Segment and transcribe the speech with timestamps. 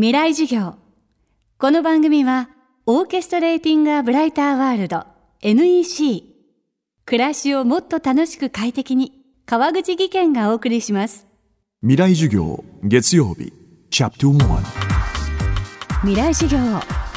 [0.00, 0.76] 未来授業。
[1.58, 2.50] この番組は
[2.86, 5.04] オーケストレーティング・ア・ブライター・ワールド
[5.42, 6.22] NEC
[7.04, 9.10] 暮らしをもっと楽しく快適に
[9.44, 11.26] 川口義賢がお送りします。
[11.80, 13.52] 未来授業月曜日
[13.90, 14.62] チャプト1
[16.02, 16.60] 未来授業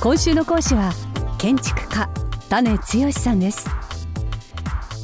[0.00, 0.90] 今週の講師は
[1.38, 2.10] 建築家
[2.48, 3.68] 種剛さんです。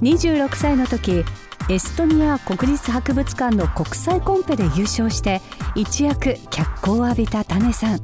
[0.03, 1.25] 26歳の時
[1.71, 5.41] エストニア国立博物館の国際コンペで優勝して
[5.77, 8.01] 一躍脚光を浴びた種さん。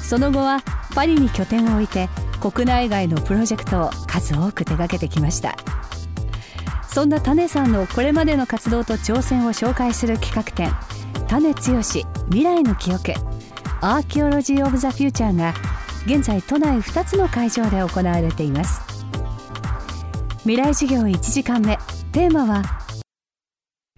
[0.00, 0.62] その後は
[0.94, 2.08] パリに拠点を置いて
[2.40, 5.56] 国内外のプロジェクトを数多く手掛けてきました。
[6.88, 10.72] そんな種さんのこれまでの活動と挑戦を紹介する企画展
[11.28, 13.12] 種剛未来の記憶。
[13.80, 15.52] アーキオロジー・オブ・ザ・フューチャーが
[16.06, 18.80] 現在都内2つの会場で行われています。
[20.42, 21.76] 未来授業1時間目。
[22.10, 22.62] テーマは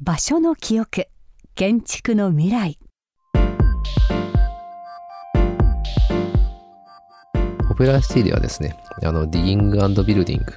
[0.01, 1.07] 場所の記憶
[1.55, 2.79] 建築の未来。
[7.71, 10.55] オペラシティではですね、あの、ディギングビルディング、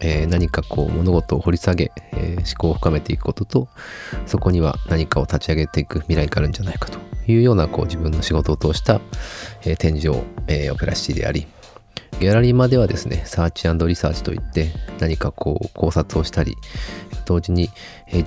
[0.00, 3.68] えー何かこう物事を掘り下げ、えー思考を深めていくことと、
[4.24, 6.98] そこには何かを立ち上げていく未来があるんじゃないかと
[7.30, 9.02] いうようなこう自分の仕事を通した、
[9.62, 11.46] えー展示を、えーオペラシティであり、
[12.20, 16.56] ギャラリーまではですね、サーチリサーチといって何かこう考察をしたり、
[17.26, 17.70] 同時に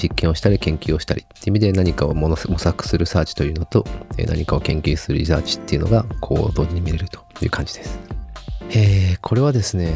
[0.01, 3.85] 実験をしたり研究をしたりっていう意味で何かを模索するサーチというのと、
[4.17, 7.99] 何かを研究するリサーチっていうのがこう同時に見れるという感じです。
[8.69, 9.93] えーこれはですね、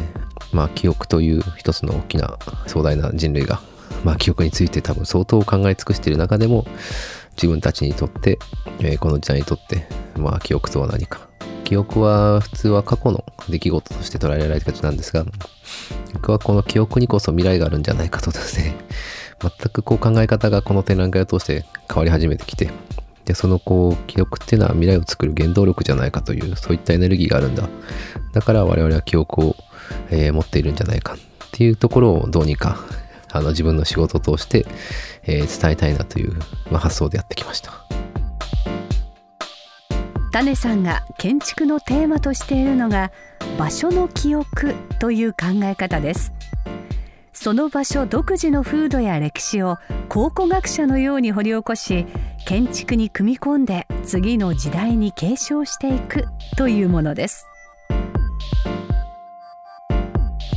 [0.52, 3.60] まあ記憶という一つの大きな壮大な人類が、
[4.04, 6.66] まあ記憶について多分相当考え尽くしている中でも、
[7.34, 8.38] 自分たちにとって、
[8.80, 11.25] えこの時代にとって、まあ記憶とは何か。
[11.66, 15.24] 記憶は普通は過去の出来事として捉えられがちなんですが、
[16.14, 18.76] 僕はこの記憶にこそ未来があるんじゃないかとですね、
[19.40, 22.70] 全くこう考え方がこの展覧会を通して変わり始めてきて、
[23.24, 27.68] で、そのこう記憶っていうのは未来を作る原動力じゃないかという、そういったエネルギーがあるんだ。
[28.32, 29.56] だから我々は記憶を、
[30.10, 31.16] えー持っているんじゃないかっ
[31.50, 32.78] ていうところをどうにか、
[33.32, 34.66] あの自分の仕事を通して、
[35.24, 36.32] えー伝えたいなという、
[36.70, 37.72] まあ、発想でやってきました。
[40.36, 43.10] 種さんが建築のテーマとしているのが
[43.58, 46.30] 場所の記憶という考え方です。
[47.32, 49.78] その場所独自の風土や歴史を
[50.10, 52.04] 考古学者のように掘り起こし
[52.46, 56.26] 建築に組み込んで次の時代に継承していく
[56.58, 57.46] というものです。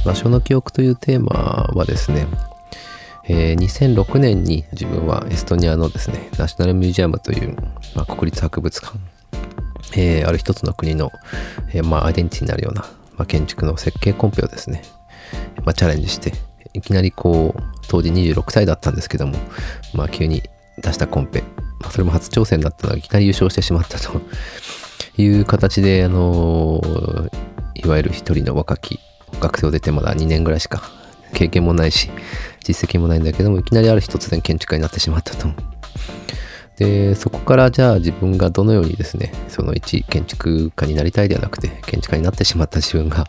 [0.05, 2.27] 場所の記憶というテーマはですね、
[3.29, 7.55] えー2006年に自分はエストニアのですね、ナショナルミュージアムという、
[7.95, 8.97] まあ、国立博物館、
[9.95, 11.11] えーある一つの国の、
[11.73, 12.81] えーまあ、アイデンティティになるような、
[13.17, 14.83] まあ、建築の設計コンペをですね、
[15.65, 16.33] まあ、チャレンジして、
[16.73, 19.35] いきなりこう、当時26歳だったんですけども、
[19.93, 20.43] まあ、急に
[20.77, 21.43] 出したコンペ、
[21.79, 24.21] まあ、それも初挑戦だったのがいきなり優勝してしまったと
[25.17, 27.49] いう形で、あのー
[27.81, 28.99] いわゆる一人の若き
[29.39, 30.81] 学生を出てまだ2年ぐらいしか
[31.33, 32.09] 経験もないし
[32.61, 35.47] 実績もないんだけどもいきなりある日突然建築家になってしまったと。
[36.79, 43.25] でそこからじゃあ自分がどのようにですねその一建築家になりたいではなくて建築家になってしまった自分が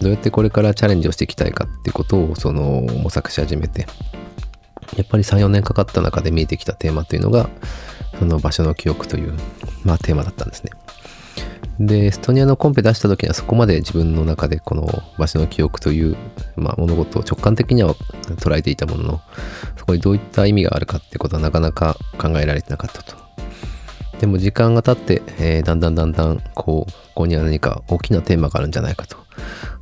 [0.00, 3.86] どうやってこれからチャレンジをしていきたいかっていうことをその模索し始めて
[4.96, 7.48] やっぱり3、4年かかった中で見えてきたテーマというのが、
[8.18, 9.34] その場所の記憶という、
[9.84, 10.70] まあテーマだったんですね。
[11.80, 14.86] で、エストニアのコンペ出した時にはそこまで自分の中でこの
[15.18, 16.16] 場所の記憶という、
[16.56, 19.20] まあ物事を直感的には捉えていたものの、
[19.86, 23.16] こにどういった意味があるかってことはなかなか考えられてなかったと。
[24.20, 29.16] でも時間が経って、えーだんだんだんだん、こう、ここには何か大きなテーマがあるんじゃないかと。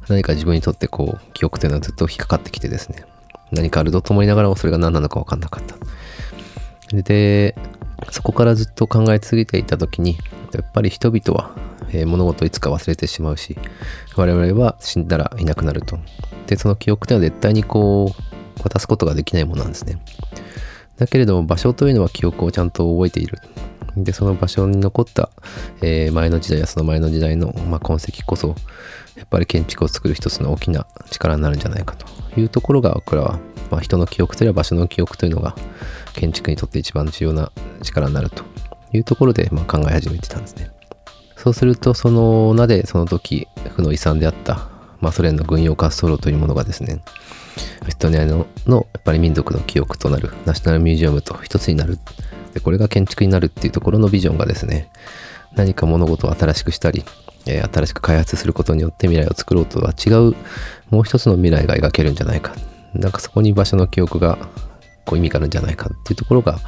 [0.09, 3.05] 何か自分にとってこう、記憶というのはずっと引っかかってきてですね。
[3.53, 5.77] 何かあるとと思いながらもそれが何なのか分かんなかった。
[7.03, 7.55] で、
[8.11, 10.19] そこからずっと考え続けていた時に、
[10.53, 11.55] やっぱり人々は、
[11.91, 13.57] えー物事をいつか忘れてしまうし、
[14.17, 15.99] 我々は死んだらいなくなると。
[16.47, 18.32] で、その記憶というのは絶対にこう、
[18.63, 19.99] 渡すことができないものなんですね。
[20.99, 23.39] だけれども場所というのは記憶をちゃんと覚えている。
[23.97, 25.31] で、その場所に残った、
[25.83, 28.55] えー前の時代やその前の時代の、まあ、痕跡こそ、
[29.17, 32.07] やっぱり建築を作る一つの大きな力になるんじゃないかと
[32.41, 33.39] いうところが、僕らは、
[33.71, 35.55] まあ、人の記憶という場所の記憶というのが、
[36.15, 38.45] 建築にとって一番重要な力になると
[38.93, 40.71] いうところで、まあ、考え始めてたんですね。
[41.37, 44.69] そうすると、その名でその時、負の遺産であった、
[45.03, 47.03] まあ、ソ連の軍用滑走路というものがですね、
[47.87, 51.99] エストニアののやっぱり民族の記憶となるナショナルミュージアムと一つになる。
[52.55, 54.89] で、これが建築になるっていうところのビジョンがですね、
[55.55, 57.05] 何か物事を新しくしたり、
[57.47, 60.35] えー新しく開発することによって未来を作ろうとは違う、
[60.91, 62.55] もう一つの未来が描けるんじゃないか。
[62.95, 64.39] なんかそこに場所の記憶が
[65.05, 66.59] こう意味があるんじゃないかっていうところが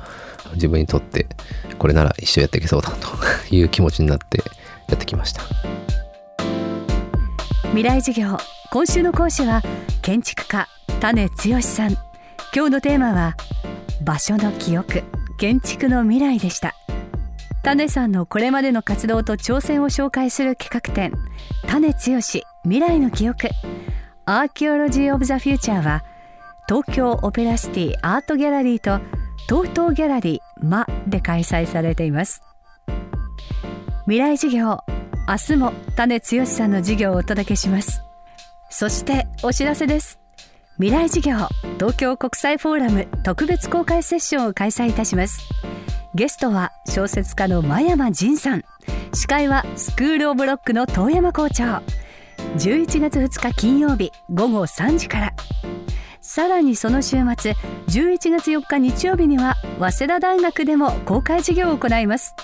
[0.54, 1.26] 自分にとって
[1.78, 4.38] これなら一生やっていけそうだという気持ちになって
[4.88, 5.42] やってきました
[7.74, 8.38] 未来授業。
[8.70, 9.60] 今週の講師は
[10.00, 10.68] 建築家
[11.00, 11.94] 種剛さん。
[12.54, 13.34] 今日のテーマは
[14.04, 15.02] 場所の記憶。
[15.38, 16.76] 建築の未来でした。
[17.64, 21.12] 種さんのこれまでの活動と挑戦を紹介する企画展
[21.66, 22.20] 種剛
[22.62, 23.48] 未来の記憶。
[24.24, 26.04] アーキオロジー・オブ・ザ・フューチャーは
[26.68, 29.00] 東京オペラシティアートギャラリーと
[29.48, 32.40] 東東ギャラリーマで開催されています。
[34.04, 34.78] 未来授業
[35.26, 38.02] 明日も種剛さんの授業をお届けします。
[38.68, 40.20] そしてお知らせです。
[40.76, 41.48] 未来授業
[41.78, 45.40] 東京国際フォーラム特別公開セッションを開催いたします。
[46.14, 48.64] ゲストは小説家の真山仁さん。
[49.14, 51.82] 司会はスクールオブロックの遠山校長。
[52.58, 55.32] 11月2日金曜日午後3時から。
[56.20, 57.52] さらにその週末
[57.88, 62.34] 11月4日日曜日には早稲田大学でも公開授業を行います。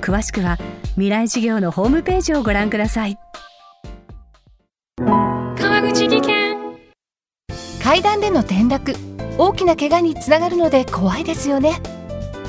[0.00, 0.58] 詳しくは
[0.94, 3.18] 未来授業のホームページをご覧ください。
[4.98, 6.56] 川口技研。
[7.82, 8.94] 階段での転落。
[9.38, 11.80] 大きな怪我につながるので怖いですよね。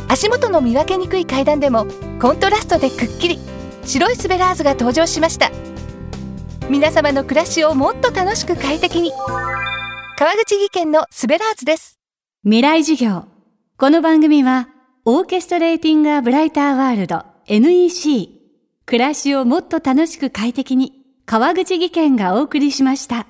[0.10, 1.88] 足元の見分けにくい階段でも
[2.20, 3.40] コントラストでくっきり。
[3.86, 5.52] 白いスベラーズが登場しました。
[6.70, 9.12] 皆様の暮らしをもっと楽しく快適に。
[10.18, 11.98] 川口技研のスベラーズです。
[12.44, 13.26] 未来授業。
[13.78, 14.68] この番組は
[15.04, 18.40] オーケストレーティング・ア・ブライター・ワールド NEC
[18.86, 20.94] 暮らしをもっと楽しく快適に
[21.26, 23.26] 川口技研がお送りしました。